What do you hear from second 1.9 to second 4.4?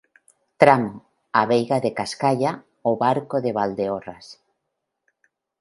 Cascallá-O Barco de Valdeorras".